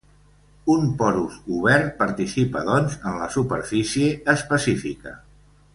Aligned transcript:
Un 0.75 0.87
porus 1.01 1.35
obert 1.57 1.91
participa, 2.01 2.65
doncs, 2.71 2.95
en 3.11 3.21
la 3.25 3.31
superfície 3.37 4.11
específica. 4.35 5.17